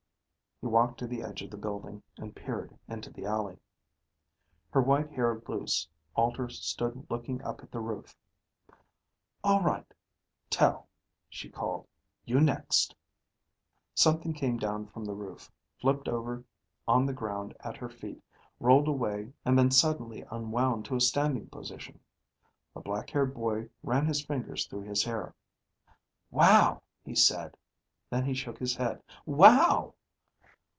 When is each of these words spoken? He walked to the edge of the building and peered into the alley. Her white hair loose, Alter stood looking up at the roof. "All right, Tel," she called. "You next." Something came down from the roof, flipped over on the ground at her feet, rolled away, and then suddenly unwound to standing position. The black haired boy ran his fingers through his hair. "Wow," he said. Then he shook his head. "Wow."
He 0.63 0.67
walked 0.67 0.99
to 0.99 1.07
the 1.07 1.23
edge 1.23 1.41
of 1.41 1.49
the 1.49 1.57
building 1.57 2.03
and 2.17 2.35
peered 2.35 2.77
into 2.87 3.09
the 3.09 3.25
alley. 3.25 3.57
Her 4.69 4.79
white 4.79 5.09
hair 5.09 5.41
loose, 5.47 5.89
Alter 6.15 6.49
stood 6.49 7.07
looking 7.09 7.41
up 7.41 7.63
at 7.63 7.71
the 7.71 7.79
roof. 7.79 8.15
"All 9.43 9.63
right, 9.63 9.91
Tel," 10.51 10.87
she 11.27 11.49
called. 11.49 11.87
"You 12.25 12.39
next." 12.39 12.93
Something 13.95 14.33
came 14.33 14.59
down 14.59 14.85
from 14.85 15.03
the 15.03 15.15
roof, 15.15 15.51
flipped 15.79 16.07
over 16.07 16.43
on 16.87 17.07
the 17.07 17.11
ground 17.13 17.55
at 17.61 17.77
her 17.77 17.89
feet, 17.89 18.23
rolled 18.59 18.87
away, 18.87 19.33
and 19.43 19.57
then 19.57 19.71
suddenly 19.71 20.23
unwound 20.29 20.85
to 20.85 20.99
standing 20.99 21.49
position. 21.49 21.99
The 22.75 22.81
black 22.81 23.09
haired 23.09 23.33
boy 23.33 23.69
ran 23.81 24.05
his 24.05 24.23
fingers 24.23 24.67
through 24.67 24.83
his 24.83 25.03
hair. 25.05 25.33
"Wow," 26.29 26.83
he 27.03 27.15
said. 27.15 27.57
Then 28.11 28.25
he 28.25 28.35
shook 28.35 28.59
his 28.59 28.75
head. 28.75 29.01
"Wow." 29.25 29.95